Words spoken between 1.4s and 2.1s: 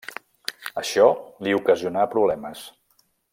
li ocasionà